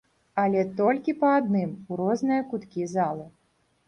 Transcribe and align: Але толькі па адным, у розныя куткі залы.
Але 0.43 0.61
толькі 0.79 1.13
па 1.19 1.29
адным, 1.39 1.75
у 1.91 1.99
розныя 1.99 2.41
куткі 2.55 2.87
залы. 2.95 3.27